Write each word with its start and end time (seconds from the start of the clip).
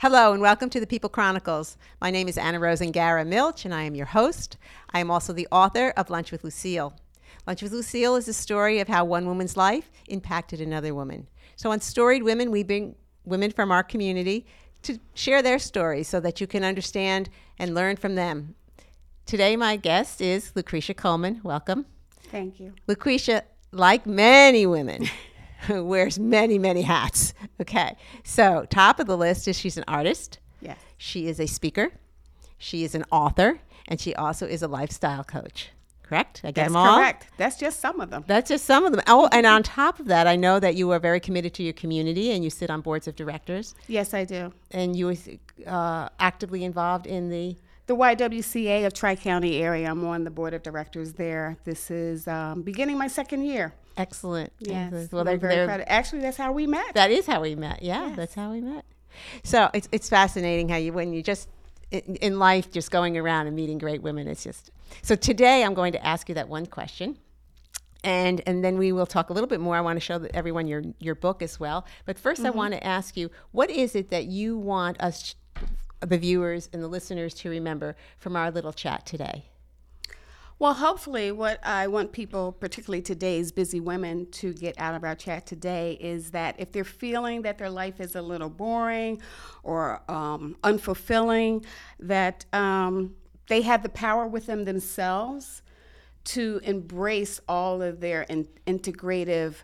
Hello 0.00 0.32
and 0.32 0.40
welcome 0.40 0.70
to 0.70 0.80
the 0.80 0.86
People 0.86 1.10
Chronicles. 1.10 1.76
My 2.00 2.10
name 2.10 2.26
is 2.26 2.38
Anna 2.38 2.58
Rosengara 2.58 3.26
Milch 3.26 3.66
and 3.66 3.74
I 3.74 3.82
am 3.82 3.94
your 3.94 4.06
host. 4.06 4.56
I 4.94 4.98
am 4.98 5.10
also 5.10 5.34
the 5.34 5.46
author 5.52 5.90
of 5.94 6.08
Lunch 6.08 6.32
with 6.32 6.42
Lucille. 6.42 6.94
Lunch 7.46 7.60
with 7.60 7.72
Lucille 7.72 8.16
is 8.16 8.26
a 8.26 8.32
story 8.32 8.80
of 8.80 8.88
how 8.88 9.04
one 9.04 9.26
woman's 9.26 9.58
life 9.58 9.90
impacted 10.08 10.58
another 10.58 10.94
woman. 10.94 11.26
So 11.54 11.70
on 11.70 11.82
Storied 11.82 12.22
Women, 12.22 12.50
we 12.50 12.62
bring 12.62 12.94
women 13.26 13.50
from 13.50 13.70
our 13.70 13.82
community 13.82 14.46
to 14.84 14.98
share 15.12 15.42
their 15.42 15.58
stories 15.58 16.08
so 16.08 16.18
that 16.20 16.40
you 16.40 16.46
can 16.46 16.64
understand 16.64 17.28
and 17.58 17.74
learn 17.74 17.96
from 17.96 18.14
them. 18.14 18.54
Today, 19.26 19.54
my 19.54 19.76
guest 19.76 20.22
is 20.22 20.52
Lucretia 20.56 20.94
Coleman. 20.94 21.42
Welcome. 21.44 21.84
Thank 22.30 22.58
you. 22.58 22.72
Lucretia, 22.86 23.44
like 23.70 24.06
many 24.06 24.64
women, 24.64 25.08
wears 25.68 26.18
many, 26.18 26.58
many 26.58 26.82
hats. 26.82 27.34
Okay. 27.60 27.96
So, 28.24 28.66
top 28.70 29.00
of 29.00 29.06
the 29.06 29.16
list 29.16 29.46
is 29.48 29.58
she's 29.58 29.76
an 29.76 29.84
artist. 29.88 30.38
Yes. 30.60 30.78
She 30.96 31.26
is 31.28 31.40
a 31.40 31.46
speaker. 31.46 31.90
She 32.58 32.84
is 32.84 32.94
an 32.94 33.04
author. 33.10 33.60
And 33.88 34.00
she 34.00 34.14
also 34.14 34.46
is 34.46 34.62
a 34.62 34.68
lifestyle 34.68 35.24
coach. 35.24 35.70
Correct? 36.02 36.40
I 36.42 36.48
get 36.48 36.54
That's 36.56 36.68
them 36.68 36.76
all? 36.76 36.96
correct. 36.98 37.28
That's 37.36 37.56
just 37.56 37.80
some 37.80 38.00
of 38.00 38.10
them. 38.10 38.24
That's 38.26 38.48
just 38.48 38.64
some 38.64 38.84
of 38.84 38.90
them. 38.92 39.00
Oh, 39.06 39.28
and 39.32 39.46
on 39.46 39.62
top 39.62 40.00
of 40.00 40.06
that, 40.06 40.26
I 40.26 40.34
know 40.36 40.58
that 40.58 40.74
you 40.74 40.90
are 40.90 40.98
very 40.98 41.20
committed 41.20 41.54
to 41.54 41.62
your 41.62 41.72
community 41.72 42.32
and 42.32 42.42
you 42.42 42.50
sit 42.50 42.68
on 42.68 42.80
boards 42.80 43.06
of 43.06 43.14
directors 43.14 43.74
Yes, 43.86 44.12
I 44.12 44.24
do. 44.24 44.52
and 44.72 44.96
you 44.96 45.08
are 45.10 45.14
uh, 46.04 46.08
actively 46.18 46.64
involved 46.64 47.06
in 47.06 47.30
the. 47.30 47.56
The 47.86 47.96
YWCA 47.96 48.86
of 48.86 48.92
Tri 48.92 49.16
County 49.16 49.62
area. 49.62 49.90
I'm 49.90 50.04
on 50.04 50.22
the 50.24 50.30
board 50.30 50.54
of 50.54 50.62
directors 50.62 51.12
there. 51.14 51.56
This 51.64 51.90
is 51.90 52.28
um, 52.28 52.62
beginning 52.62 52.98
my 52.98 53.08
second 53.08 53.42
year. 53.44 53.72
Excellent. 54.00 54.52
Yes. 54.58 55.12
Well, 55.12 55.24
they're, 55.24 55.36
very 55.36 55.66
proud. 55.66 55.84
Actually, 55.86 56.22
that's 56.22 56.38
how 56.38 56.52
we 56.52 56.66
met. 56.66 56.94
That 56.94 57.10
is 57.10 57.26
how 57.26 57.42
we 57.42 57.54
met. 57.54 57.82
Yeah, 57.82 58.08
Yes. 58.08 58.16
that's 58.16 58.34
how 58.34 58.50
we 58.50 58.60
met. 58.60 58.84
So 59.44 59.68
it's 59.74 59.88
it's 59.92 60.08
fascinating 60.08 60.68
how 60.68 60.76
you 60.76 60.92
when 60.92 61.12
you 61.12 61.22
just 61.22 61.48
in, 61.90 62.16
in 62.16 62.38
life 62.38 62.70
just 62.70 62.90
going 62.90 63.18
around 63.18 63.46
and 63.46 63.54
meeting 63.54 63.76
great 63.76 64.02
women. 64.02 64.26
It's 64.26 64.44
just 64.44 64.70
so 65.02 65.14
today 65.14 65.64
I'm 65.64 65.74
going 65.74 65.92
to 65.92 66.06
ask 66.06 66.28
you 66.28 66.34
that 66.36 66.48
one 66.48 66.66
question. 66.66 67.18
And, 68.02 68.40
and 68.46 68.64
then 68.64 68.78
we 68.78 68.92
will 68.92 69.04
talk 69.04 69.28
a 69.28 69.34
little 69.34 69.46
bit 69.46 69.60
more. 69.60 69.76
I 69.76 69.82
want 69.82 69.96
to 69.96 70.00
show 70.00 70.26
everyone 70.32 70.66
your 70.66 70.82
your 71.00 71.14
book 71.14 71.42
as 71.42 71.60
well. 71.60 71.84
But 72.06 72.16
1st 72.16 72.24
I 72.24 72.48
mm-hmm. 72.48 72.56
want 72.56 72.72
to 72.72 72.82
ask 72.82 73.14
you, 73.14 73.30
what 73.52 73.70
is 73.70 73.94
it 73.94 74.08
that 74.08 74.24
you 74.24 74.56
want 74.56 74.98
us, 75.02 75.34
the 76.00 76.16
viewers 76.16 76.70
and 76.72 76.82
the 76.82 76.88
listeners, 76.88 77.34
to 77.34 77.50
remember 77.50 77.96
from 78.16 78.36
our 78.36 78.50
little 78.50 78.72
chat 78.72 79.04
today? 79.04 79.44
Well, 80.60 80.74
hopefully, 80.74 81.32
what 81.32 81.58
I 81.64 81.86
want 81.86 82.12
people, 82.12 82.52
particularly 82.52 83.00
today's 83.00 83.50
busy 83.50 83.80
women, 83.80 84.30
to 84.32 84.52
get 84.52 84.78
out 84.78 84.94
of 84.94 85.04
our 85.04 85.14
chat 85.14 85.46
today 85.46 85.96
is 85.98 86.32
that 86.32 86.54
if 86.58 86.70
they're 86.70 86.84
feeling 86.84 87.40
that 87.42 87.56
their 87.56 87.70
life 87.70 87.98
is 87.98 88.14
a 88.14 88.20
little 88.20 88.50
boring 88.50 89.22
or 89.62 90.02
um, 90.06 90.58
unfulfilling, 90.62 91.64
that 91.98 92.44
um, 92.52 93.16
they 93.48 93.62
have 93.62 93.82
the 93.82 93.88
power 93.88 94.26
within 94.26 94.66
themselves 94.66 95.62
to 96.24 96.60
embrace 96.62 97.40
all 97.48 97.80
of 97.80 98.00
their 98.00 98.24
in- 98.24 98.46
integrative 98.66 99.54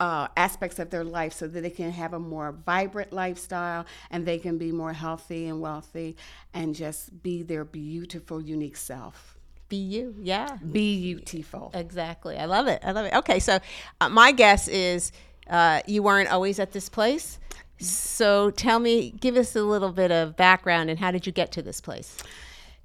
uh, 0.00 0.28
aspects 0.36 0.78
of 0.78 0.90
their 0.90 1.02
life 1.02 1.32
so 1.32 1.48
that 1.48 1.62
they 1.62 1.70
can 1.70 1.90
have 1.90 2.12
a 2.12 2.20
more 2.20 2.52
vibrant 2.66 3.10
lifestyle 3.10 3.86
and 4.10 4.26
they 4.26 4.36
can 4.36 4.58
be 4.58 4.70
more 4.70 4.92
healthy 4.92 5.46
and 5.46 5.62
wealthy 5.62 6.14
and 6.52 6.74
just 6.74 7.22
be 7.22 7.42
their 7.42 7.64
beautiful, 7.64 8.38
unique 8.38 8.76
self. 8.76 9.38
Be 9.72 9.78
you, 9.78 10.14
yeah. 10.20 10.58
Beautiful. 10.70 11.70
Exactly. 11.72 12.36
I 12.36 12.44
love 12.44 12.66
it. 12.66 12.82
I 12.84 12.92
love 12.92 13.06
it. 13.06 13.14
Okay, 13.14 13.38
so 13.38 13.58
uh, 14.02 14.08
my 14.10 14.30
guess 14.30 14.68
is 14.68 15.12
uh, 15.48 15.80
you 15.86 16.02
weren't 16.02 16.30
always 16.30 16.58
at 16.58 16.72
this 16.72 16.90
place. 16.90 17.38
So 17.78 18.50
tell 18.50 18.78
me, 18.80 19.12
give 19.18 19.34
us 19.34 19.56
a 19.56 19.62
little 19.62 19.90
bit 19.90 20.12
of 20.12 20.36
background 20.36 20.90
and 20.90 20.98
how 20.98 21.10
did 21.10 21.24
you 21.24 21.32
get 21.32 21.52
to 21.52 21.62
this 21.62 21.80
place? 21.80 22.18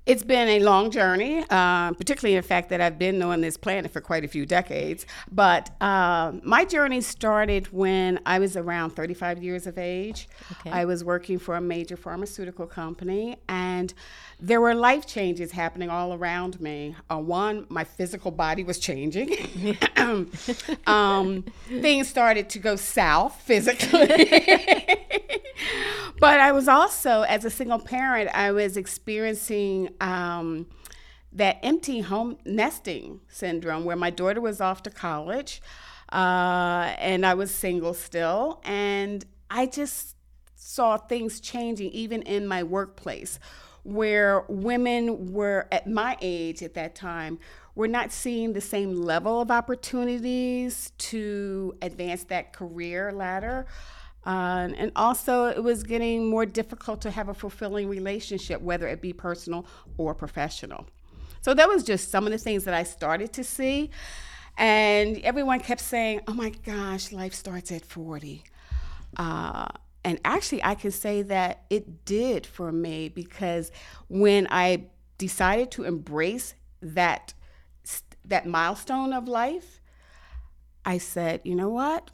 It's 0.08 0.24
been 0.24 0.48
a 0.48 0.60
long 0.62 0.90
journey, 0.90 1.44
uh, 1.50 1.92
particularly 1.92 2.36
in 2.36 2.42
the 2.42 2.48
fact 2.48 2.70
that 2.70 2.80
I've 2.80 2.98
been 2.98 3.22
on 3.22 3.42
this 3.42 3.58
planet 3.58 3.92
for 3.92 4.00
quite 4.00 4.24
a 4.24 4.28
few 4.30 4.46
decades. 4.46 5.06
But 5.30 5.70
uh, 5.82 6.32
my 6.44 6.64
journey 6.64 7.02
started 7.02 7.74
when 7.74 8.22
I 8.26 8.40
was 8.40 8.56
around 8.56 8.92
35 8.92 9.44
years 9.44 9.68
of 9.68 9.78
age. 9.78 10.30
Okay. 10.54 10.70
I 10.72 10.86
was 10.86 11.04
working 11.04 11.38
for 11.38 11.56
a 11.56 11.62
major 11.62 11.98
pharmaceutical 11.98 12.68
company, 12.68 13.36
and 13.50 13.94
there 14.40 14.62
were 14.62 14.74
life 14.74 15.06
changes 15.06 15.52
happening 15.52 15.90
all 15.90 16.14
around 16.14 16.62
me. 16.62 16.96
Uh, 17.12 17.18
one, 17.18 17.66
my 17.68 17.84
physical 17.84 18.32
body 18.32 18.64
was 18.64 18.80
changing. 18.80 19.78
um, 20.88 21.44
things 21.68 22.08
started 22.08 22.48
to 22.52 22.60
go 22.60 22.78
south 22.78 23.42
physically. 23.42 24.48
but 26.20 26.40
I 26.40 26.52
was 26.52 26.68
also, 26.68 27.22
as 27.24 27.46
a 27.46 27.50
single 27.50 27.80
parent, 27.80 28.30
I 28.34 28.52
was 28.52 28.78
experiencing 28.78 29.90
um, 30.02 30.68
that 31.32 31.60
empty 31.64 32.02
home 32.02 32.38
nesting 32.46 33.22
syndrome 33.28 33.86
where 33.86 33.96
my 33.96 34.10
daughter 34.10 34.42
was 34.42 34.62
off 34.62 34.84
to 34.84 34.90
college 34.90 35.62
uh, 36.12 36.94
and 37.00 37.26
I 37.26 37.34
was 37.34 37.54
single 37.54 37.94
still. 37.94 38.62
And 38.64 39.26
I 39.50 39.66
just 39.66 40.16
saw 40.56 40.98
things 40.98 41.40
changing 41.40 41.92
even 41.92 42.22
in 42.24 42.48
my 42.48 42.64
workplace 42.64 43.40
where 43.84 44.44
women 44.50 45.32
were 45.32 45.68
at 45.72 45.88
my 45.88 46.18
age 46.22 46.62
at 46.62 46.74
that 46.74 46.94
time 46.94 47.40
were 47.74 47.88
not 47.88 48.12
seeing 48.12 48.54
the 48.54 48.62
same 48.62 48.94
level 48.96 49.40
of 49.40 49.50
opportunities 49.52 50.92
to 50.98 51.76
advance 51.82 52.26
that 52.26 52.52
career 52.52 53.14
ladder 53.14 53.66
uh, 54.28 54.70
and 54.78 54.92
also 54.96 55.46
it 55.46 55.64
was 55.64 55.82
getting 55.84 56.30
more 56.30 56.46
difficult 56.46 57.02
to 57.02 57.10
have 57.10 57.30
a 57.30 57.34
fulfilling 57.34 57.90
relationship 57.90 58.62
whether 58.62 58.88
it 58.88 59.02
be 59.02 59.14
personal 59.14 59.66
or 59.98 60.14
professional. 60.14 60.86
So 61.42 61.54
that 61.54 61.68
was 61.68 61.84
just 61.84 62.12
some 62.12 62.26
of 62.26 62.32
the 62.32 62.38
things 62.38 62.66
that 62.66 62.74
i 62.74 62.84
started 62.84 63.34
to 63.34 63.44
see. 63.44 63.90
And 64.58 65.18
everyone 65.20 65.60
kept 65.62 65.82
saying 65.82 66.22
oh 66.28 66.34
my 66.34 66.50
gosh 66.50 67.12
life 67.12 67.34
starts 67.34 67.72
at 67.72 67.86
40 67.86 68.44
uh, 69.18 69.68
and 70.08 70.22
actually, 70.24 70.64
I 70.64 70.76
can 70.76 70.92
say 70.92 71.22
that 71.24 71.66
it 71.70 72.06
did 72.06 72.46
for 72.46 72.72
me 72.72 73.10
because 73.10 73.72
when 74.08 74.48
I 74.50 74.86
decided 75.18 75.70
to 75.72 75.84
embrace 75.84 76.54
that 76.82 77.34
that 78.24 78.46
milestone 78.46 79.12
of 79.12 79.28
life, 79.28 79.82
I 80.86 80.98
said, 80.98 81.42
you 81.44 81.56
know 81.56 81.68
what? 81.68 82.10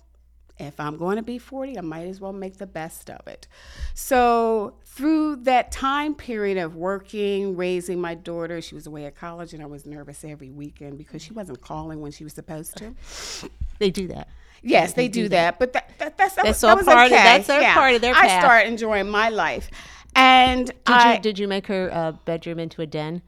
If 0.59 0.79
I'm 0.79 0.97
going 0.97 1.15
to 1.15 1.23
be 1.23 1.39
40, 1.39 1.77
I 1.79 1.81
might 1.81 2.07
as 2.07 2.21
well 2.21 2.31
make 2.31 2.57
the 2.57 2.67
best 2.67 3.09
of 3.09 3.27
it. 3.27 3.47
So, 3.95 4.75
through 4.85 5.37
that 5.37 5.71
time 5.71 6.13
period 6.13 6.57
of 6.59 6.75
working, 6.75 7.55
raising 7.57 7.99
my 7.99 8.13
daughter, 8.13 8.61
she 8.61 8.75
was 8.75 8.85
away 8.85 9.05
at 9.05 9.15
college, 9.15 9.53
and 9.53 9.63
I 9.63 9.65
was 9.65 9.85
nervous 9.87 10.23
every 10.23 10.51
weekend 10.51 10.99
because 10.99 11.23
she 11.23 11.33
wasn't 11.33 11.61
calling 11.61 12.01
when 12.01 12.11
she 12.11 12.23
was 12.23 12.33
supposed 12.33 12.77
to. 12.77 12.93
They 13.79 13.89
do 13.89 14.07
that. 14.09 14.27
Yes, 14.61 14.93
they 14.93 15.07
do 15.09 15.27
that, 15.29 15.57
but 15.59 15.73
that, 15.73 15.89
that, 15.97 16.17
that's 16.17 16.35
That's 16.35 16.61
that 16.61 16.69
all 16.69 16.77
was 16.77 16.85
part 16.85 17.07
of- 17.07 17.11
okay. 17.11 17.23
that's 17.23 17.49
all 17.49 17.59
yeah. 17.59 17.73
part 17.73 17.95
of 17.95 18.01
their 18.01 18.13
path. 18.13 18.23
I 18.23 18.39
started 18.39 18.67
enjoying 18.69 19.09
my 19.09 19.29
life, 19.29 19.69
and 20.15 20.67
Did 20.67 20.75
I 20.85 21.15
you 21.15 21.19
did 21.19 21.39
you 21.39 21.47
make 21.49 21.67
her 21.67 21.89
uh, 21.91 22.11
bedroom 22.23 22.59
into 22.59 22.81
a 22.81 22.85
den? 22.85 23.23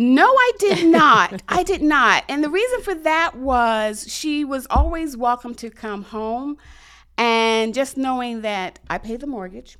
No, 0.00 0.24
I 0.26 0.52
did 0.58 0.86
not. 0.86 1.42
I 1.48 1.62
did 1.62 1.82
not, 1.82 2.24
and 2.28 2.42
the 2.42 2.48
reason 2.50 2.80
for 2.80 2.94
that 2.94 3.36
was 3.36 4.06
she 4.08 4.44
was 4.44 4.66
always 4.70 5.16
welcome 5.16 5.54
to 5.56 5.70
come 5.70 6.02
home, 6.04 6.56
and 7.18 7.74
just 7.74 7.96
knowing 7.96 8.40
that 8.42 8.78
I 8.88 8.98
pay 8.98 9.16
the 9.16 9.26
mortgage, 9.26 9.76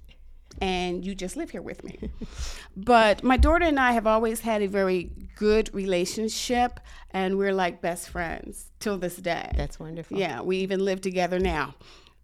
and 0.61 1.05
you 1.05 1.15
just 1.15 1.37
live 1.37 1.51
here 1.51 1.63
with 1.63 1.83
me. 1.85 1.99
but 2.77 3.23
my 3.25 3.37
daughter 3.39 3.65
and 3.65 3.81
I 3.81 3.93
have 3.93 4.07
always 4.07 4.41
had 4.41 4.61
a 4.63 4.67
very 4.69 5.11
good 5.37 5.75
relationship, 5.75 6.81
and 7.11 7.39
we're 7.39 7.55
like 7.55 7.81
best 7.81 8.11
friends 8.11 8.71
till 8.78 8.99
this 8.99 9.16
day. 9.16 9.51
That's 9.57 9.81
wonderful. 9.81 10.19
yeah, 10.19 10.43
we 10.43 10.59
even 10.59 10.84
live 10.84 11.01
together 11.01 11.39
now. 11.39 11.75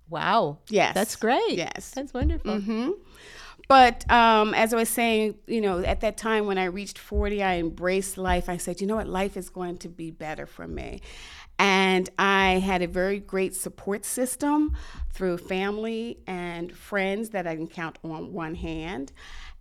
Wow. 0.08 0.58
Yes. 0.68 0.94
That's 0.94 1.16
great. 1.16 1.54
Yes. 1.56 1.90
That's 1.90 2.14
wonderful. 2.14 2.60
hmm 2.60 2.90
But 3.68 4.08
um, 4.10 4.54
as 4.54 4.72
I 4.72 4.76
was 4.76 4.88
saying, 4.88 5.36
you 5.46 5.60
know, 5.60 5.80
at 5.80 6.00
that 6.00 6.16
time 6.16 6.46
when 6.46 6.56
I 6.56 6.66
reached 6.66 6.98
40, 6.98 7.42
I 7.42 7.56
embraced 7.56 8.16
life. 8.16 8.48
I 8.48 8.58
said, 8.58 8.80
you 8.80 8.86
know 8.86 8.96
what, 8.96 9.08
life 9.08 9.36
is 9.36 9.50
going 9.50 9.78
to 9.78 9.88
be 9.88 10.10
better 10.10 10.46
for 10.46 10.68
me. 10.68 11.00
And 11.58 12.08
I 12.18 12.60
had 12.64 12.82
a 12.82 12.86
very 12.86 13.18
great 13.18 13.54
support 13.54 14.04
system 14.04 14.76
through 15.10 15.38
family 15.38 16.18
and 16.26 16.76
friends 16.76 17.30
that 17.30 17.46
I 17.46 17.56
can 17.56 17.66
count 17.66 17.98
on 18.04 18.32
one 18.32 18.54
hand. 18.54 19.12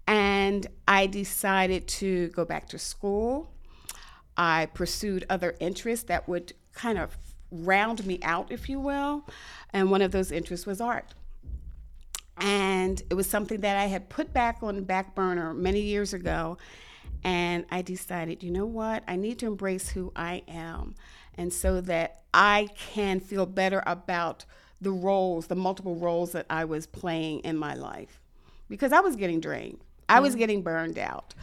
And 0.07 0.67
I 0.87 1.07
decided 1.07 1.87
to 1.87 2.27
go 2.29 2.45
back 2.45 2.67
to 2.69 2.79
school. 2.79 3.51
I 4.37 4.67
pursued 4.67 5.25
other 5.29 5.55
interests 5.59 6.05
that 6.05 6.27
would 6.27 6.53
kind 6.73 6.99
of 6.99 7.17
round 7.49 8.05
me 8.05 8.19
out, 8.21 8.51
if 8.51 8.69
you 8.69 8.79
will. 8.79 9.25
And 9.71 9.89
one 9.89 10.01
of 10.01 10.11
those 10.11 10.31
interests 10.31 10.65
was 10.65 10.81
art. 10.81 11.13
And 12.37 13.01
it 13.09 13.13
was 13.13 13.29
something 13.29 13.61
that 13.61 13.77
I 13.77 13.85
had 13.85 14.09
put 14.09 14.33
back 14.33 14.59
on 14.61 14.75
the 14.75 14.81
back 14.81 15.15
burner 15.15 15.53
many 15.53 15.81
years 15.81 16.13
ago. 16.13 16.57
And 17.23 17.65
I 17.71 17.81
decided, 17.81 18.43
you 18.43 18.51
know 18.51 18.65
what? 18.65 19.03
I 19.07 19.15
need 19.15 19.39
to 19.39 19.47
embrace 19.47 19.89
who 19.89 20.11
I 20.15 20.43
am. 20.47 20.95
And 21.35 21.51
so 21.51 21.81
that 21.81 22.21
I 22.33 22.69
can 22.75 23.19
feel 23.19 23.45
better 23.45 23.83
about 23.87 24.45
the 24.81 24.91
roles, 24.91 25.47
the 25.47 25.55
multiple 25.55 25.95
roles 25.95 26.33
that 26.33 26.45
I 26.49 26.65
was 26.65 26.85
playing 26.85 27.39
in 27.39 27.57
my 27.57 27.73
life. 27.73 28.19
because 28.69 28.91
I 28.91 28.99
was 28.99 29.15
getting 29.15 29.39
drained. 29.39 29.79
I 30.09 30.19
was 30.19 30.35
getting 30.35 30.61
burned 30.63 30.97
out. 30.97 31.33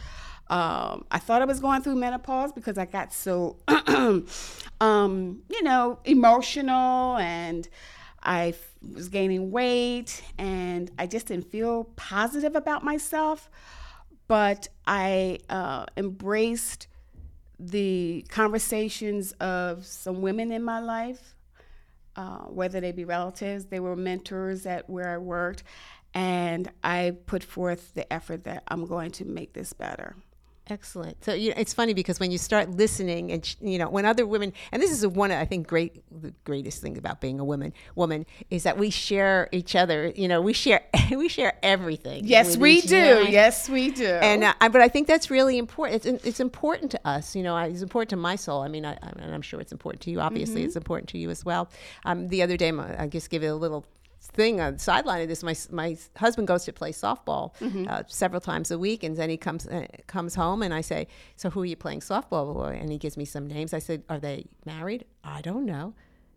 Um, 0.49 1.05
I 1.09 1.19
thought 1.19 1.41
I 1.41 1.45
was 1.45 1.59
going 1.59 1.81
through 1.81 1.95
menopause 1.95 2.51
because 2.51 2.77
I 2.77 2.85
got 2.85 3.13
so, 3.13 3.57
um, 4.81 5.41
you 5.49 5.63
know, 5.63 5.99
emotional 6.05 7.17
and 7.17 7.67
I 8.23 8.53
was 8.93 9.09
gaining 9.09 9.51
weight 9.51 10.23
and 10.37 10.89
I 10.97 11.07
just 11.07 11.27
didn't 11.27 11.51
feel 11.51 11.85
positive 11.95 12.55
about 12.55 12.83
myself. 12.83 13.49
But 14.27 14.69
I 14.87 15.39
uh, 15.49 15.85
embraced 15.97 16.87
the 17.59 18.25
conversations 18.29 19.31
of 19.33 19.85
some 19.85 20.21
women 20.21 20.51
in 20.51 20.63
my 20.63 20.79
life, 20.79 21.35
uh, 22.15 22.39
whether 22.39 22.79
they 22.79 22.91
be 22.91 23.05
relatives, 23.05 23.65
they 23.65 23.79
were 23.79 23.95
mentors 23.95 24.65
at 24.65 24.89
where 24.89 25.09
I 25.09 25.17
worked, 25.17 25.63
and 26.13 26.69
I 26.83 27.15
put 27.25 27.43
forth 27.43 27.93
the 27.93 28.11
effort 28.11 28.43
that 28.45 28.63
I'm 28.67 28.85
going 28.85 29.11
to 29.11 29.25
make 29.25 29.53
this 29.53 29.73
better. 29.73 30.15
Excellent. 30.69 31.21
So 31.25 31.33
you 31.33 31.49
know, 31.49 31.55
it's 31.57 31.73
funny 31.73 31.93
because 31.93 32.21
when 32.21 32.31
you 32.31 32.37
start 32.37 32.69
listening, 32.69 33.33
and 33.33 33.45
sh- 33.45 33.57
you 33.59 33.77
know, 33.77 33.89
when 33.89 34.05
other 34.05 34.25
women, 34.25 34.53
and 34.71 34.81
this 34.81 34.91
is 34.91 35.05
one 35.05 35.29
of 35.29 35.37
I 35.37 35.43
think 35.43 35.67
great, 35.67 36.01
the 36.21 36.33
greatest 36.45 36.81
thing 36.81 36.97
about 36.97 37.19
being 37.19 37.37
a 37.41 37.43
woman, 37.43 37.73
woman 37.95 38.25
is 38.49 38.63
that 38.63 38.77
we 38.77 38.89
share 38.89 39.49
each 39.51 39.75
other. 39.75 40.13
You 40.15 40.29
know, 40.29 40.39
we 40.41 40.53
share 40.53 40.81
we 41.11 41.27
share 41.27 41.53
everything. 41.61 42.25
Yes, 42.25 42.55
we 42.55 42.79
do. 42.79 42.97
other. 42.97 43.23
Yes, 43.23 43.67
we 43.67 43.91
do. 43.91 44.05
And 44.07 44.45
uh, 44.45 44.53
I- 44.61 44.69
but 44.69 44.79
I 44.79 44.87
think 44.87 45.07
that's 45.07 45.29
really 45.29 45.57
important. 45.57 46.05
It's, 46.05 46.25
it's 46.25 46.39
important 46.39 46.91
to 46.91 47.07
us. 47.07 47.35
You 47.35 47.43
know, 47.43 47.57
it's 47.57 47.81
important 47.81 48.11
to 48.11 48.15
my 48.15 48.37
soul. 48.37 48.61
I 48.61 48.69
mean, 48.69 48.85
I, 48.85 48.93
I- 48.93 49.21
I'm 49.21 49.41
sure 49.41 49.59
it's 49.59 49.73
important 49.73 50.01
to 50.03 50.11
you. 50.11 50.21
Obviously, 50.21 50.61
Mm-hmm. 50.61 50.67
it's 50.67 50.75
important 50.77 51.09
to 51.09 51.17
you 51.17 51.29
as 51.29 51.43
well. 51.43 51.69
Um, 52.05 52.29
the 52.29 52.41
other 52.41 52.55
day, 52.55 52.71
I 52.71 53.07
just 53.07 53.29
give 53.29 53.43
it 53.43 53.47
a 53.47 53.55
little 53.55 53.85
thing 54.27 54.61
on 54.61 54.73
the 54.73 54.79
sideline 54.79 55.21
of 55.21 55.27
this. 55.27 55.43
My 55.43 55.55
my 55.71 55.97
husband 56.17 56.47
goes 56.47 56.63
to 56.65 56.73
play 56.73 56.91
softball 56.91 57.53
Mm-hmm. 57.59 57.85
uh, 57.89 58.03
several 58.07 58.41
times 58.41 58.71
a 58.71 58.77
week, 58.79 59.03
and 59.03 59.15
then 59.17 59.29
he 59.29 59.37
comes 59.37 59.67
uh, 59.67 59.85
comes 60.07 60.35
home, 60.35 60.61
and 60.63 60.73
I 60.73 60.81
say, 60.81 61.07
"So 61.35 61.49
who 61.49 61.61
are 61.61 61.65
you 61.65 61.75
playing 61.75 62.01
softball 62.01 62.55
with?" 62.55 62.81
And 62.81 62.91
he 62.91 62.97
gives 62.97 63.17
me 63.17 63.25
some 63.25 63.47
names. 63.47 63.73
I 63.73 63.79
said, 63.79 64.03
"Are 64.09 64.19
they 64.19 64.45
married?" 64.65 65.05
I 65.23 65.41
don't 65.41 65.65
know. 65.65 65.93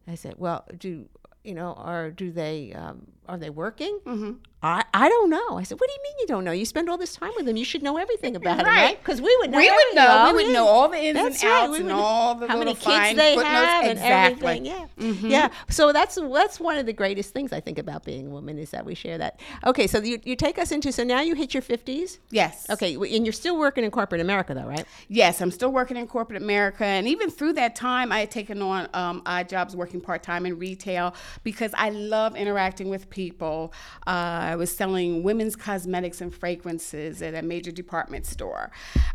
I 0.08 0.14
said, 0.16 0.34
"Well, 0.38 0.64
do." 0.78 1.08
You 1.44 1.54
know, 1.54 1.74
or 1.74 2.10
do 2.10 2.32
they 2.32 2.72
um, 2.72 3.06
are 3.28 3.36
they 3.38 3.50
working? 3.50 3.98
Mm-hmm. 4.04 4.32
I, 4.62 4.82
I 4.94 5.08
don't 5.08 5.30
know. 5.30 5.58
I 5.58 5.62
said, 5.62 5.78
what 5.78 5.86
do 5.88 5.92
you 5.92 6.02
mean 6.02 6.14
you 6.20 6.26
don't 6.26 6.42
know? 6.42 6.50
You 6.50 6.64
spend 6.64 6.88
all 6.88 6.96
this 6.98 7.14
time 7.14 7.30
with 7.36 7.44
them. 7.46 7.56
You 7.56 7.64
should 7.64 7.82
know 7.82 7.98
everything 7.98 8.34
about 8.34 8.56
them, 8.56 8.66
Right. 8.66 8.82
right? 8.84 8.98
Because 8.98 9.20
we 9.20 9.36
would 9.40 9.50
know. 9.50 9.58
we 9.58 9.70
would 9.70 9.94
know. 9.94 10.32
We 10.34 10.44
would 10.44 10.52
know 10.52 10.66
all 10.66 10.88
the 10.88 10.96
ins 10.98 11.14
That's 11.18 11.42
and 11.44 11.52
outs 11.52 11.72
We 11.72 11.78
and 11.80 11.92
all 11.92 12.34
the 12.34 12.48
how 12.48 12.56
little 12.56 12.72
many 12.72 12.84
fine 12.84 13.14
kids 13.14 13.18
they 13.18 13.34
footnotes. 13.36 13.54
have 13.54 13.84
and 13.84 13.92
Exactly. 13.92 14.46
everything. 14.46 14.64
Yeah, 14.66 14.86
Mm-hmm. 14.98 15.26
yeah. 15.28 15.48
So 15.68 15.92
that's 15.92 16.16
that's 16.32 16.58
one 16.58 16.78
of 16.78 16.86
the 16.86 16.92
greatest 16.94 17.32
things 17.34 17.52
I 17.52 17.60
think 17.60 17.78
about 17.78 18.02
being 18.04 18.26
a 18.28 18.30
woman 18.30 18.58
is 18.58 18.70
that 18.70 18.84
we 18.86 18.94
share 18.94 19.18
that. 19.18 19.38
Okay, 19.64 19.86
so 19.86 19.98
you, 20.00 20.18
you 20.24 20.34
take 20.34 20.58
us 20.58 20.72
into 20.72 20.90
so 20.90 21.04
now 21.04 21.20
you 21.20 21.34
hit 21.34 21.52
your 21.54 21.62
fifties. 21.62 22.18
Yes. 22.30 22.68
Okay, 22.70 22.94
and 22.94 23.26
you're 23.26 23.32
still 23.34 23.58
working 23.58 23.84
in 23.84 23.90
corporate 23.90 24.22
America 24.22 24.54
though, 24.54 24.66
right? 24.66 24.86
Yes, 25.08 25.40
I'm 25.42 25.50
still 25.50 25.70
working 25.70 25.96
in 25.98 26.06
corporate 26.08 26.42
America, 26.42 26.84
and 26.84 27.06
even 27.06 27.30
through 27.30 27.52
that 27.52 27.76
time, 27.76 28.10
I 28.10 28.20
had 28.20 28.30
taken 28.30 28.62
on 28.62 28.88
um, 28.94 29.22
odd 29.26 29.48
jobs 29.50 29.76
working 29.76 30.00
part 30.00 30.22
time 30.22 30.46
in 30.46 30.58
retail 30.58 31.14
because 31.44 31.72
I 31.76 31.90
love 31.90 32.34
interacting 32.36 32.88
with 32.88 33.10
people. 33.10 33.15
Uh, 33.16 33.70
I 34.06 34.56
was 34.56 34.74
selling 34.76 35.22
women's 35.22 35.56
cosmetics 35.56 36.20
and 36.20 36.34
fragrances 36.34 37.22
at 37.22 37.34
a 37.34 37.42
major 37.42 37.72
department 37.72 38.26
store. 38.26 38.70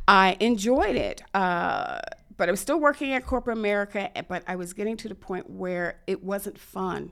I 0.07 0.37
enjoyed 0.39 0.95
it. 0.95 1.21
Uh, 1.33 1.99
but 2.37 2.47
I 2.49 2.51
was 2.51 2.59
still 2.59 2.79
working 2.79 3.13
at 3.13 3.25
corporate 3.25 3.57
America, 3.57 4.09
but 4.27 4.43
I 4.47 4.55
was 4.55 4.73
getting 4.73 4.97
to 4.97 5.07
the 5.07 5.13
point 5.15 5.49
where 5.49 5.99
it 6.07 6.23
wasn't 6.23 6.57
fun. 6.57 7.11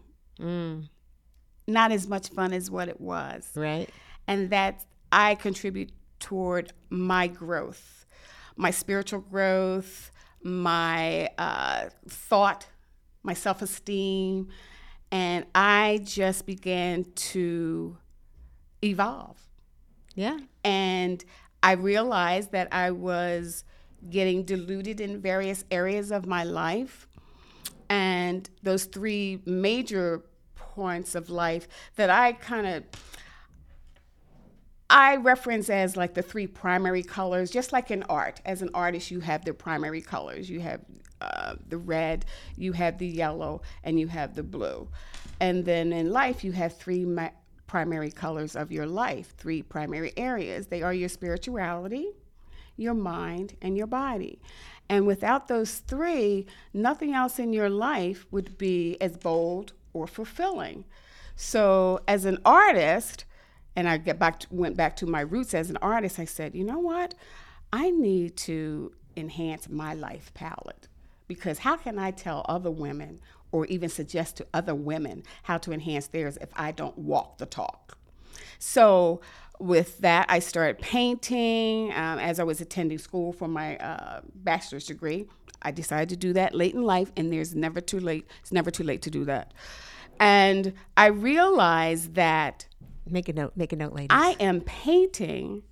Not 1.67 1.91
as 1.91 2.07
much 2.07 2.29
fun 2.29 2.51
as 2.53 2.71
what 2.71 2.89
it 2.89 2.99
was 2.99 3.51
Right. 3.55 3.89
and 4.27 4.49
that 4.49 4.85
I 5.11 5.35
contribute 5.35 5.91
toward 6.19 6.71
my 6.89 7.27
growth, 7.27 8.05
my 8.55 8.71
spiritual 8.71 9.19
growth, 9.19 10.11
my 10.41 11.29
uh, 11.37 11.89
thought, 12.07 12.65
my 13.21 13.33
self 13.35 13.61
esteem, 13.61 14.49
and 15.11 15.45
I 15.55 16.01
just 16.03 16.45
began 16.45 17.05
to 17.15 17.97
evolve. 18.83 19.37
Yeah. 20.15 20.39
And 20.63 21.23
I 21.63 21.73
realized 21.73 22.51
that 22.51 22.67
I 22.71 22.91
was 22.91 23.63
getting 24.09 24.43
diluted 24.43 25.01
in 25.01 25.21
various 25.21 25.65
areas 25.71 26.11
of 26.11 26.25
my 26.25 26.43
life. 26.43 27.07
And 27.89 28.49
those 28.61 28.85
three 28.85 29.41
major 29.45 30.23
points 30.55 31.15
of 31.15 31.29
life 31.29 31.67
that 31.95 32.09
I 32.09 32.33
kind 32.33 32.67
of 32.67 32.83
I 34.89 35.17
reference 35.17 35.69
as 35.69 35.95
like 35.95 36.15
the 36.15 36.21
three 36.21 36.47
primary 36.47 37.03
colors, 37.03 37.51
just 37.51 37.71
like 37.71 37.91
in 37.91 38.03
art. 38.03 38.41
As 38.45 38.61
an 38.61 38.71
artist, 38.73 39.11
you 39.11 39.19
have 39.19 39.45
the 39.45 39.53
primary 39.53 40.01
colors. 40.01 40.49
You 40.49 40.61
have 40.61 40.81
uh, 41.21 41.55
the 41.67 41.77
red, 41.77 42.25
you 42.57 42.73
have 42.73 42.97
the 42.97 43.07
yellow, 43.07 43.61
and 43.83 43.99
you 43.99 44.07
have 44.07 44.35
the 44.35 44.43
blue. 44.43 44.87
And 45.39 45.63
then 45.63 45.93
in 45.93 46.11
life, 46.11 46.43
you 46.43 46.51
have 46.53 46.75
three 46.75 47.05
ma- 47.05 47.29
primary 47.67 48.09
colors 48.09 48.55
of 48.55 48.71
your 48.71 48.87
life, 48.87 49.35
three 49.37 49.61
primary 49.61 50.11
areas. 50.17 50.67
They 50.67 50.81
are 50.81 50.93
your 50.93 51.09
spirituality, 51.09 52.09
your 52.75 52.95
mind, 52.95 53.55
and 53.61 53.77
your 53.77 53.87
body. 53.87 54.41
And 54.89 55.05
without 55.05 55.47
those 55.47 55.79
three, 55.79 56.47
nothing 56.73 57.13
else 57.13 57.37
in 57.37 57.53
your 57.53 57.69
life 57.69 58.25
would 58.31 58.57
be 58.57 58.97
as 58.99 59.17
bold 59.17 59.73
or 59.93 60.07
fulfilling. 60.07 60.85
So, 61.35 62.01
as 62.07 62.25
an 62.25 62.39
artist, 62.43 63.23
and 63.79 63.87
I 63.87 63.95
get 63.95 64.19
back 64.19 64.41
to, 64.41 64.47
went 64.51 64.75
back 64.75 64.97
to 64.97 65.05
my 65.05 65.21
roots 65.21 65.53
as 65.53 65.69
an 65.69 65.77
artist, 65.77 66.19
I 66.19 66.25
said, 66.25 66.53
you 66.53 66.65
know 66.65 66.79
what? 66.79 67.15
I 67.71 67.91
need 67.91 68.35
to 68.37 68.91
enhance 69.15 69.69
my 69.69 69.93
life 69.93 70.33
palette 70.33 70.89
because 71.29 71.59
how 71.59 71.77
can 71.77 71.97
I 71.97 72.11
tell 72.11 72.45
other 72.49 72.69
women 72.69 73.21
or 73.53 73.65
even 73.67 73.87
suggest 73.87 74.35
to 74.35 74.47
other 74.53 74.75
women 74.75 75.23
how 75.43 75.57
to 75.59 75.71
enhance 75.71 76.07
theirs 76.07 76.37
if 76.41 76.49
I 76.57 76.73
don't 76.73 76.97
walk 76.97 77.37
the 77.37 77.45
talk? 77.45 77.97
So, 78.59 79.21
with 79.59 79.99
that, 79.99 80.25
I 80.27 80.39
started 80.39 80.81
painting 80.81 81.93
um, 81.93 82.19
as 82.19 82.37
I 82.39 82.43
was 82.43 82.59
attending 82.59 82.97
school 82.97 83.31
for 83.31 83.47
my 83.47 83.77
uh, 83.77 84.19
bachelor's 84.35 84.87
degree. 84.87 85.25
I 85.61 85.71
decided 85.71 86.09
to 86.09 86.17
do 86.17 86.33
that 86.33 86.53
late 86.53 86.73
in 86.73 86.83
life, 86.83 87.13
and 87.15 87.31
there's 87.31 87.55
never 87.55 87.79
too 87.79 87.99
late. 88.01 88.27
It's 88.41 88.51
never 88.51 88.71
too 88.71 88.83
late 88.83 89.01
to 89.03 89.09
do 89.09 89.23
that. 89.25 89.53
And 90.19 90.73
I 90.97 91.07
realized 91.07 92.15
that 92.15 92.65
Make 93.11 93.29
a 93.29 93.33
note. 93.33 93.53
Make 93.55 93.73
a 93.73 93.75
note, 93.75 93.93
ladies. 93.93 94.07
I 94.11 94.35
am 94.39 94.61
painting 94.61 95.63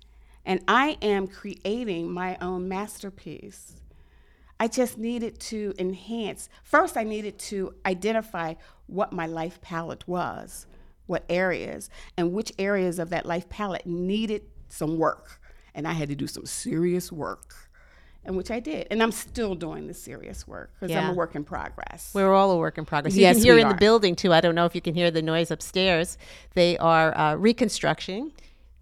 and 0.44 0.60
I 0.66 0.96
am 1.02 1.26
creating 1.26 2.10
my 2.10 2.38
own 2.40 2.68
masterpiece. 2.68 3.76
I 4.58 4.66
just 4.66 4.98
needed 4.98 5.38
to 5.40 5.74
enhance. 5.78 6.48
First, 6.64 6.96
I 6.96 7.04
needed 7.04 7.38
to 7.40 7.74
identify 7.86 8.54
what 8.86 9.12
my 9.12 9.26
life 9.26 9.60
palette 9.60 10.08
was, 10.08 10.66
what 11.06 11.24
areas, 11.28 11.90
and 12.16 12.32
which 12.32 12.52
areas 12.58 12.98
of 12.98 13.10
that 13.10 13.26
life 13.26 13.48
palette 13.48 13.86
needed 13.86 14.42
some 14.68 14.98
work. 14.98 15.40
And 15.74 15.86
I 15.86 15.92
had 15.92 16.08
to 16.08 16.16
do 16.16 16.26
some 16.26 16.46
serious 16.46 17.12
work, 17.12 17.54
and 18.24 18.36
which 18.36 18.50
I 18.50 18.60
did. 18.60 18.86
And 18.90 19.02
I'm 19.02 19.12
still 19.12 19.54
doing 19.54 19.86
the 19.86 19.94
serious 19.94 20.46
work 20.46 20.70
because 20.78 20.94
I'm 20.94 21.10
a 21.10 21.14
work 21.14 21.34
in 21.34 21.44
progress. 21.44 22.10
We're 22.14 22.32
all 22.34 22.50
a 22.50 22.56
work 22.58 22.76
in 22.78 22.84
progress. 22.84 23.14
You 23.14 23.22
Yes, 23.22 23.36
can 23.36 23.44
hear 23.44 23.58
in 23.58 23.68
the 23.68 23.74
building 23.74 24.14
too. 24.16 24.32
I 24.32 24.40
don't 24.40 24.54
know 24.54 24.66
if 24.66 24.74
you 24.74 24.80
can 24.80 24.94
hear 24.94 25.10
the 25.10 25.22
noise 25.22 25.50
upstairs. 25.50 26.18
They 26.54 26.76
are 26.78 27.16
uh, 27.16 27.34
reconstruction, 27.36 28.32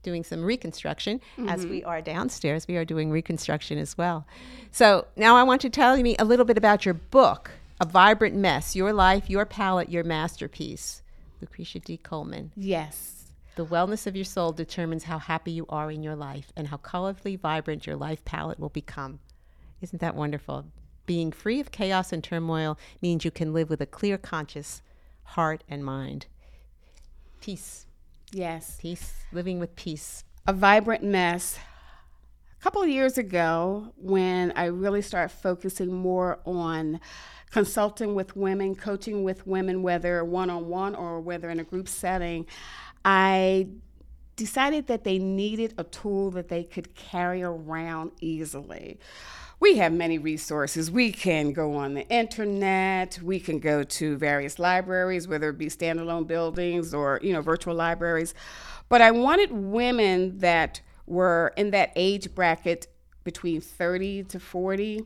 doing 0.02 0.24
some 0.24 0.42
reconstruction. 0.44 1.20
As 1.48 1.64
we 1.66 1.80
Mm-hmm. 1.80 1.88
are 1.88 2.00
downstairs, 2.02 2.66
we 2.68 2.76
are 2.76 2.84
doing 2.84 3.10
reconstruction 3.10 3.78
as 3.78 3.96
well. 3.96 4.26
So 4.72 5.06
now 5.16 5.36
I 5.36 5.42
want 5.44 5.62
you 5.64 5.70
to 5.70 5.74
tell 5.74 5.96
me 5.96 6.16
a 6.18 6.24
little 6.24 6.44
bit 6.44 6.58
about 6.58 6.84
your 6.84 6.94
book, 6.94 7.50
A 7.80 7.86
Vibrant 7.86 8.34
Mess: 8.34 8.74
Your 8.74 8.92
Life, 8.92 9.30
Your 9.30 9.44
Palette, 9.46 9.88
Your 9.90 10.04
Masterpiece. 10.04 11.02
Lucretia 11.40 11.78
D. 11.80 11.98
Coleman. 11.98 12.50
yes. 12.56 13.15
The 13.56 13.64
wellness 13.66 14.06
of 14.06 14.14
your 14.14 14.24
soul 14.26 14.52
determines 14.52 15.04
how 15.04 15.18
happy 15.18 15.50
you 15.50 15.64
are 15.70 15.90
in 15.90 16.02
your 16.02 16.14
life 16.14 16.52
and 16.56 16.68
how 16.68 16.76
colorfully 16.76 17.38
vibrant 17.40 17.86
your 17.86 17.96
life 17.96 18.22
palette 18.24 18.60
will 18.60 18.68
become. 18.68 19.18
Isn't 19.80 20.00
that 20.00 20.14
wonderful? 20.14 20.66
Being 21.06 21.32
free 21.32 21.58
of 21.60 21.70
chaos 21.70 22.12
and 22.12 22.22
turmoil 22.22 22.78
means 23.00 23.24
you 23.24 23.30
can 23.30 23.54
live 23.54 23.70
with 23.70 23.80
a 23.80 23.86
clear 23.86 24.18
conscious 24.18 24.82
heart 25.24 25.64
and 25.68 25.84
mind. 25.84 26.26
Peace, 27.40 27.86
Yes. 28.30 28.76
peace, 28.80 29.14
living 29.32 29.58
with 29.58 29.74
peace. 29.76 30.24
a 30.46 30.52
vibrant 30.52 31.02
mess. 31.02 31.58
A 32.60 32.62
couple 32.62 32.82
of 32.82 32.88
years 32.88 33.16
ago, 33.18 33.92
when 33.96 34.52
I 34.52 34.66
really 34.66 35.02
started 35.02 35.34
focusing 35.34 35.92
more 35.92 36.40
on 36.44 37.00
consulting 37.50 38.14
with 38.14 38.36
women, 38.36 38.74
coaching 38.74 39.22
with 39.24 39.46
women, 39.46 39.82
whether 39.82 40.24
one 40.24 40.50
on 40.50 40.68
one 40.68 40.94
or 40.94 41.20
whether 41.20 41.48
in 41.50 41.58
a 41.60 41.64
group 41.64 41.88
setting, 41.88 42.46
I 43.06 43.68
decided 44.34 44.88
that 44.88 45.04
they 45.04 45.18
needed 45.18 45.74
a 45.78 45.84
tool 45.84 46.32
that 46.32 46.48
they 46.48 46.64
could 46.64 46.94
carry 46.96 47.40
around 47.42 48.10
easily. 48.20 48.98
We 49.60 49.76
have 49.78 49.92
many 49.92 50.18
resources. 50.18 50.90
We 50.90 51.12
can 51.12 51.52
go 51.52 51.74
on 51.74 51.94
the 51.94 52.06
internet. 52.08 53.18
We 53.22 53.38
can 53.38 53.60
go 53.60 53.84
to 53.84 54.16
various 54.18 54.58
libraries, 54.58 55.28
whether 55.28 55.50
it 55.50 55.56
be 55.56 55.68
standalone 55.68 56.26
buildings 56.26 56.92
or 56.92 57.20
you 57.22 57.32
know 57.32 57.40
virtual 57.40 57.74
libraries. 57.74 58.34
But 58.88 59.00
I 59.00 59.12
wanted 59.12 59.52
women 59.52 60.38
that 60.38 60.80
were 61.06 61.54
in 61.56 61.70
that 61.70 61.92
age 61.94 62.34
bracket 62.34 62.88
between 63.24 63.60
30 63.60 64.24
to 64.24 64.40
40. 64.40 65.04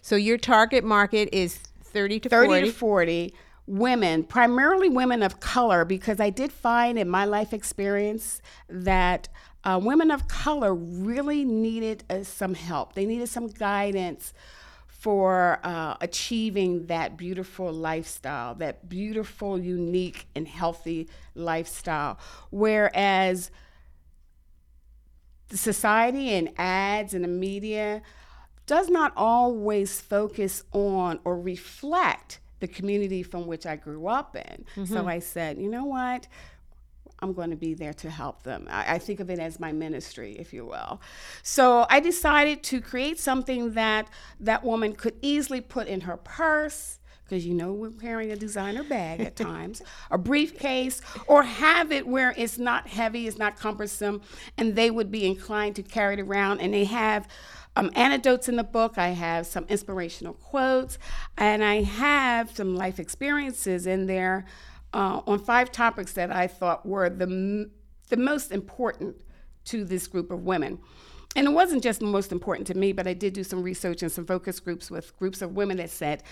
So 0.00 0.16
your 0.16 0.38
target 0.38 0.82
market 0.82 1.28
is 1.30 1.58
30 1.84 2.20
to 2.20 2.28
30 2.28 2.46
40. 2.48 2.66
to 2.66 2.72
40 2.72 3.34
women, 3.66 4.24
primarily 4.24 4.88
women 4.88 5.22
of 5.22 5.40
color, 5.40 5.84
because 5.84 6.20
I 6.20 6.30
did 6.30 6.52
find 6.52 6.98
in 6.98 7.08
my 7.08 7.24
life 7.24 7.52
experience 7.52 8.42
that 8.68 9.28
uh, 9.64 9.80
women 9.82 10.10
of 10.10 10.28
color 10.28 10.74
really 10.74 11.44
needed 11.44 12.04
uh, 12.10 12.22
some 12.24 12.54
help. 12.54 12.94
They 12.94 13.06
needed 13.06 13.28
some 13.28 13.46
guidance 13.46 14.34
for 14.86 15.60
uh, 15.64 15.96
achieving 16.00 16.86
that 16.86 17.16
beautiful 17.16 17.72
lifestyle, 17.72 18.54
that 18.56 18.88
beautiful, 18.88 19.58
unique, 19.58 20.26
and 20.34 20.46
healthy 20.46 21.08
lifestyle. 21.34 22.18
Whereas 22.50 23.50
society 25.50 26.30
and 26.30 26.50
ads 26.56 27.14
and 27.14 27.24
the 27.24 27.28
media 27.28 28.02
does 28.66 28.88
not 28.88 29.12
always 29.16 30.00
focus 30.00 30.64
on 30.72 31.20
or 31.24 31.38
reflect 31.38 32.40
the 32.64 32.72
community 32.72 33.22
from 33.22 33.46
which 33.46 33.66
I 33.66 33.76
grew 33.76 34.06
up 34.06 34.34
in. 34.34 34.64
Mm-hmm. 34.74 34.84
So 34.86 35.06
I 35.06 35.18
said, 35.18 35.58
you 35.58 35.68
know 35.68 35.84
what? 35.84 36.26
I'm 37.20 37.34
going 37.34 37.50
to 37.50 37.56
be 37.56 37.74
there 37.74 37.92
to 37.92 38.08
help 38.08 38.42
them. 38.42 38.66
I, 38.70 38.94
I, 38.94 38.98
think 38.98 39.20
of 39.20 39.28
it 39.28 39.38
as 39.38 39.60
my 39.60 39.70
ministry, 39.70 40.34
if 40.38 40.54
you 40.54 40.64
will. 40.64 41.00
So 41.42 41.86
I 41.90 42.00
decided 42.00 42.62
to 42.64 42.80
create 42.80 43.20
something 43.20 43.72
that 43.74 44.08
that 44.40 44.64
woman 44.64 44.94
could 44.94 45.16
easily 45.20 45.60
put 45.60 45.88
in 45.88 46.02
her 46.02 46.16
purse, 46.16 46.98
because 47.24 47.46
you 47.46 47.54
know 47.54 47.72
we're 47.72 47.90
carrying 47.90 48.32
a 48.32 48.36
designer 48.36 48.82
bag 48.82 49.20
at 49.20 49.36
times, 49.50 49.82
a 50.10 50.16
briefcase, 50.16 51.02
or 51.26 51.42
have 51.42 51.92
it 51.92 52.06
where 52.06 52.34
it's 52.36 52.58
not 52.58 52.88
heavy, 52.88 53.26
it's 53.26 53.38
not 53.38 53.58
cumbersome, 53.58 54.22
and 54.56 54.74
they 54.74 54.90
would 54.90 55.10
be 55.10 55.26
inclined 55.26 55.76
to 55.76 55.82
carry 55.82 56.14
it 56.14 56.20
around. 56.20 56.60
And 56.60 56.72
they 56.72 56.84
have 56.84 57.28
um, 57.76 57.90
anecdotes 57.94 58.48
in 58.48 58.56
the 58.56 58.64
book, 58.64 58.98
I 58.98 59.08
have 59.08 59.46
some 59.46 59.64
inspirational 59.68 60.34
quotes, 60.34 60.98
and 61.36 61.64
I 61.64 61.82
have 61.82 62.54
some 62.54 62.76
life 62.76 63.00
experiences 63.00 63.86
in 63.86 64.06
there 64.06 64.44
uh, 64.92 65.20
on 65.26 65.38
five 65.40 65.72
topics 65.72 66.12
that 66.12 66.30
I 66.30 66.46
thought 66.46 66.86
were 66.86 67.10
the, 67.10 67.24
m- 67.24 67.70
the 68.08 68.16
most 68.16 68.52
important 68.52 69.16
to 69.66 69.84
this 69.84 70.06
group 70.06 70.30
of 70.30 70.44
women. 70.44 70.78
And 71.36 71.48
it 71.48 71.50
wasn't 71.50 71.82
just 71.82 71.98
the 71.98 72.06
most 72.06 72.30
important 72.30 72.66
to 72.68 72.74
me, 72.74 72.92
but 72.92 73.08
I 73.08 73.14
did 73.14 73.32
do 73.32 73.42
some 73.42 73.62
research 73.62 74.02
and 74.02 74.12
some 74.12 74.24
focus 74.24 74.60
groups 74.60 74.90
with 74.90 75.16
groups 75.18 75.42
of 75.42 75.56
women 75.56 75.78
that 75.78 75.90
said, 75.90 76.22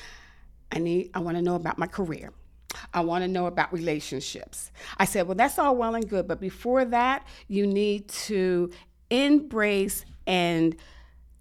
I 0.71 0.79
need, 0.79 1.11
I 1.13 1.19
want 1.19 1.37
to 1.37 1.43
know 1.43 1.57
about 1.57 1.77
my 1.77 1.89
career. 1.89 2.33
I 2.95 3.01
want 3.01 3.23
to 3.23 3.29
know 3.29 3.47
about 3.47 3.73
relationships. 3.73 4.71
I 4.97 5.05
said, 5.05 5.27
well, 5.27 5.35
that's 5.35 5.59
all 5.59 5.77
well 5.77 5.95
and 5.95 6.09
good, 6.09 6.29
but 6.29 6.41
before 6.41 6.85
that, 6.87 7.27
you 7.49 7.67
need 7.67 8.09
to 8.09 8.71
embrace 9.11 10.05
and 10.27 10.77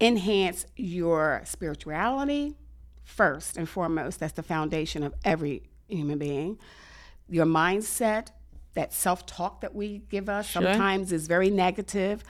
enhance 0.02 0.66
your 0.76 1.42
spirituality 1.44 2.56
first 3.04 3.56
and 3.56 3.68
foremost. 3.68 4.20
That's 4.20 4.32
the 4.32 4.42
foundation 4.42 5.02
of 5.04 5.14
every 5.24 5.62
human 5.88 6.18
being. 6.18 6.58
Your 7.28 7.46
mindset, 7.46 8.28
that 8.74 8.92
self 8.92 9.24
talk 9.26 9.60
that 9.60 9.74
we 9.74 10.02
give 10.10 10.28
us 10.28 10.48
sure. 10.48 10.62
sometimes 10.62 11.12
is 11.12 11.28
very 11.28 11.50
negative 11.50 12.24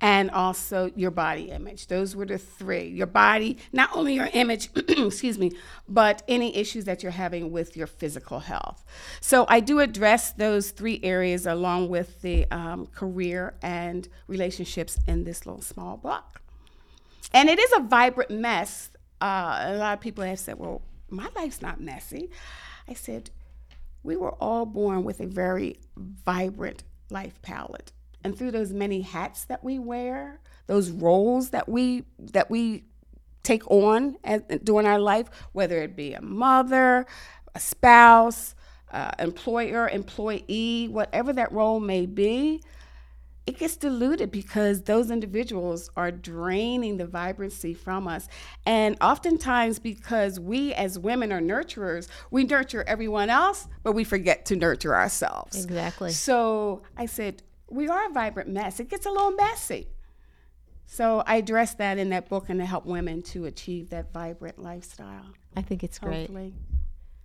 and 0.00 0.30
also 0.30 0.90
your 0.96 1.10
body 1.10 1.50
image. 1.50 1.88
Those 1.88 2.16
were 2.16 2.24
the 2.24 2.38
three. 2.38 2.88
Your 2.88 3.06
body, 3.06 3.58
not 3.70 3.94
only 3.94 4.14
your 4.14 4.30
image, 4.32 4.70
excuse 4.88 5.38
me, 5.38 5.52
but 5.86 6.22
any 6.26 6.56
issues 6.56 6.86
that 6.86 7.02
you're 7.02 7.12
having 7.12 7.50
with 7.52 7.76
your 7.76 7.86
physical 7.86 8.40
health. 8.40 8.82
So 9.20 9.44
I 9.48 9.60
do 9.60 9.80
address 9.80 10.32
those 10.32 10.70
three 10.70 11.00
areas 11.02 11.44
along 11.44 11.90
with 11.90 12.22
the 12.22 12.50
um, 12.50 12.86
career 12.86 13.54
and 13.60 14.08
relationships 14.26 14.98
in 15.06 15.24
this 15.24 15.44
little 15.44 15.60
small 15.60 15.98
book. 15.98 16.40
And 17.32 17.48
it 17.48 17.58
is 17.58 17.72
a 17.76 17.80
vibrant 17.80 18.30
mess. 18.30 18.90
Uh, 19.20 19.60
a 19.62 19.76
lot 19.76 19.94
of 19.94 20.00
people 20.00 20.24
have 20.24 20.38
said, 20.38 20.58
well, 20.58 20.82
my 21.08 21.28
life's 21.36 21.62
not 21.62 21.80
messy. 21.80 22.30
I 22.88 22.94
said, 22.94 23.30
we 24.02 24.16
were 24.16 24.32
all 24.32 24.66
born 24.66 25.04
with 25.04 25.20
a 25.20 25.26
very 25.26 25.78
vibrant 25.96 26.84
life 27.10 27.40
palette 27.42 27.92
and 28.22 28.36
through 28.36 28.50
those 28.50 28.72
many 28.72 29.02
hats 29.02 29.44
that 29.46 29.64
we 29.64 29.78
wear, 29.78 30.40
those 30.66 30.90
roles 30.90 31.50
that 31.50 31.68
we 31.68 32.04
that 32.18 32.50
we 32.50 32.84
take 33.42 33.68
on 33.70 34.16
as, 34.22 34.42
during 34.62 34.86
our 34.86 34.98
life, 34.98 35.28
whether 35.52 35.82
it 35.82 35.96
be 35.96 36.12
a 36.12 36.20
mother, 36.20 37.06
a 37.54 37.60
spouse, 37.60 38.54
uh, 38.92 39.10
employer, 39.18 39.88
employee, 39.88 40.88
whatever 40.90 41.32
that 41.32 41.50
role 41.52 41.80
may 41.80 42.06
be, 42.06 42.62
it 43.50 43.58
gets 43.58 43.76
diluted 43.76 44.30
because 44.30 44.82
those 44.82 45.10
individuals 45.10 45.90
are 45.96 46.12
draining 46.12 46.98
the 46.98 47.06
vibrancy 47.06 47.74
from 47.74 48.06
us. 48.06 48.28
And 48.64 48.96
oftentimes, 49.00 49.80
because 49.80 50.38
we 50.38 50.72
as 50.74 51.00
women 51.00 51.32
are 51.32 51.40
nurturers, 51.40 52.06
we 52.30 52.44
nurture 52.44 52.84
everyone 52.86 53.28
else, 53.28 53.66
but 53.82 53.92
we 53.92 54.04
forget 54.04 54.46
to 54.46 54.56
nurture 54.56 54.94
ourselves. 54.94 55.64
Exactly. 55.64 56.12
So 56.12 56.82
I 56.96 57.06
said, 57.06 57.42
we 57.68 57.88
are 57.88 58.06
a 58.06 58.12
vibrant 58.12 58.50
mess. 58.50 58.78
It 58.78 58.88
gets 58.88 59.04
a 59.04 59.10
little 59.10 59.32
messy. 59.32 59.88
So 60.86 61.24
I 61.26 61.36
address 61.36 61.74
that 61.74 61.98
in 61.98 62.10
that 62.10 62.28
book 62.28 62.50
and 62.50 62.60
to 62.60 62.66
help 62.66 62.86
women 62.86 63.20
to 63.22 63.46
achieve 63.46 63.90
that 63.90 64.12
vibrant 64.12 64.60
lifestyle. 64.60 65.26
I 65.56 65.62
think 65.62 65.82
it's 65.82 65.98
hopefully. 65.98 66.26
great. 66.52 66.69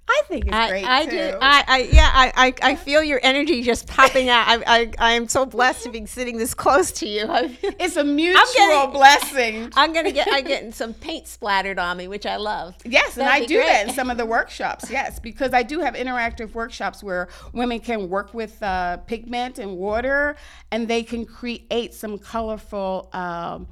I 0.07 0.21
think 0.27 0.45
it's 0.45 0.55
I, 0.55 0.69
great 0.69 0.85
I 0.85 1.05
too. 1.05 1.11
do. 1.11 1.37
I, 1.41 1.63
I 1.67 1.77
yeah. 1.91 2.11
I, 2.13 2.31
I, 2.35 2.53
I 2.61 2.75
feel 2.75 3.01
your 3.01 3.19
energy 3.23 3.63
just 3.63 3.87
popping 3.87 4.29
out. 4.29 4.47
I, 4.47 4.63
I, 4.67 4.91
I 4.99 5.11
am 5.13 5.27
so 5.27 5.47
blessed 5.47 5.83
to 5.83 5.89
be 5.89 6.05
sitting 6.05 6.37
this 6.37 6.53
close 6.53 6.91
to 6.93 7.07
you. 7.07 7.25
it's 7.29 7.95
a 7.95 8.03
mutual 8.03 8.43
getting, 8.55 8.91
blessing. 8.91 9.71
I'm 9.75 9.93
gonna 9.93 10.11
get. 10.11 10.27
I'm 10.31 10.43
getting 10.43 10.71
some 10.73 10.93
paint 10.93 11.27
splattered 11.27 11.79
on 11.79 11.97
me, 11.97 12.07
which 12.07 12.27
I 12.27 12.35
love. 12.35 12.75
Yes, 12.85 13.15
That'd 13.15 13.33
and 13.33 13.43
I 13.43 13.47
do 13.47 13.55
great. 13.55 13.65
that 13.65 13.87
in 13.87 13.93
some 13.95 14.11
of 14.11 14.17
the 14.17 14.27
workshops. 14.27 14.91
Yes, 14.91 15.19
because 15.19 15.53
I 15.53 15.63
do 15.63 15.79
have 15.79 15.95
interactive 15.95 16.53
workshops 16.53 17.03
where 17.03 17.27
women 17.53 17.79
can 17.79 18.07
work 18.07 18.33
with 18.33 18.61
uh, 18.61 18.97
pigment 18.97 19.57
and 19.57 19.75
water, 19.75 20.35
and 20.71 20.87
they 20.87 21.01
can 21.01 21.25
create 21.25 21.95
some 21.95 22.19
colorful 22.19 23.09
um, 23.11 23.67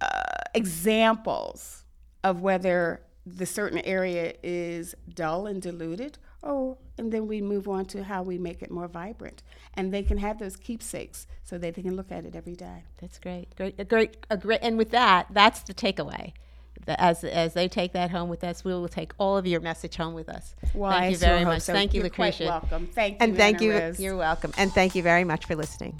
uh, 0.00 0.06
examples 0.54 1.84
of 2.22 2.40
whether 2.40 3.02
the 3.26 3.46
certain 3.46 3.78
area 3.80 4.34
is 4.42 4.94
dull 5.14 5.46
and 5.46 5.62
diluted, 5.62 6.18
oh, 6.42 6.76
and 6.98 7.10
then 7.12 7.26
we 7.26 7.40
move 7.40 7.68
on 7.68 7.86
to 7.86 8.04
how 8.04 8.22
we 8.22 8.38
make 8.38 8.62
it 8.62 8.70
more 8.70 8.86
vibrant. 8.86 9.42
And 9.74 9.92
they 9.92 10.02
can 10.02 10.18
have 10.18 10.38
those 10.38 10.56
keepsakes 10.56 11.26
so 11.42 11.58
that 11.58 11.74
they 11.74 11.82
can 11.82 11.96
look 11.96 12.12
at 12.12 12.24
it 12.24 12.36
every 12.36 12.54
day. 12.54 12.84
That's 13.00 13.18
great. 13.18 13.54
Great, 13.56 13.74
a 13.78 13.84
great, 13.84 14.18
a 14.30 14.36
great. 14.36 14.60
And 14.62 14.76
with 14.76 14.90
that, 14.90 15.28
that's 15.30 15.62
the 15.62 15.74
takeaway. 15.74 16.32
As, 16.86 17.24
as 17.24 17.54
they 17.54 17.66
take 17.66 17.92
that 17.92 18.10
home 18.10 18.28
with 18.28 18.44
us, 18.44 18.62
we 18.62 18.72
will 18.72 18.88
take 18.88 19.12
all 19.16 19.38
of 19.38 19.46
your 19.46 19.60
message 19.60 19.96
home 19.96 20.12
with 20.12 20.28
us. 20.28 20.54
Well, 20.74 20.90
thank 20.92 21.12
you 21.12 21.18
very 21.18 21.44
much. 21.44 21.62
So 21.62 21.72
thank 21.72 21.94
you, 21.94 22.00
you're 22.00 22.10
Lucretia. 22.10 22.44
Quite 22.44 22.62
welcome. 22.62 22.86
Thank 22.88 23.12
you. 23.12 23.18
And 23.20 23.36
thank 23.36 23.60
you. 23.62 23.72
Rose. 23.72 23.98
You're 23.98 24.16
welcome. 24.16 24.52
And 24.58 24.70
thank 24.72 24.94
you 24.94 25.02
very 25.02 25.24
much 25.24 25.46
for 25.46 25.56
listening. 25.56 25.98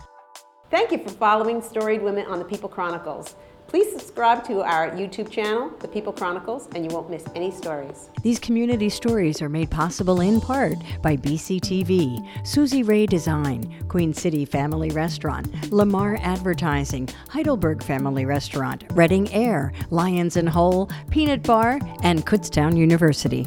Thank 0.70 0.90
you 0.90 0.98
for 0.98 1.10
following 1.10 1.62
Storied 1.62 2.02
Women 2.02 2.26
on 2.26 2.38
the 2.38 2.44
People 2.44 2.68
Chronicles. 2.68 3.36
Please 3.74 3.90
subscribe 3.90 4.44
to 4.44 4.62
our 4.62 4.90
YouTube 4.92 5.28
channel, 5.28 5.68
The 5.80 5.88
People 5.88 6.12
Chronicles, 6.12 6.68
and 6.76 6.84
you 6.84 6.96
won't 6.96 7.10
miss 7.10 7.24
any 7.34 7.50
stories. 7.50 8.08
These 8.22 8.38
community 8.38 8.88
stories 8.88 9.42
are 9.42 9.48
made 9.48 9.68
possible 9.68 10.20
in 10.20 10.40
part 10.40 10.76
by 11.02 11.16
BCTV, 11.16 12.46
Susie 12.46 12.84
Ray 12.84 13.04
Design, 13.06 13.84
Queen 13.88 14.14
City 14.14 14.44
Family 14.44 14.90
Restaurant, 14.90 15.72
Lamar 15.72 16.20
Advertising, 16.22 17.08
Heidelberg 17.28 17.82
Family 17.82 18.24
Restaurant, 18.24 18.84
Reading 18.92 19.28
Air, 19.32 19.72
Lions 19.90 20.36
and 20.36 20.48
Hole, 20.48 20.88
Peanut 21.10 21.42
Bar, 21.42 21.80
and 22.04 22.24
Kutztown 22.24 22.76
University. 22.76 23.44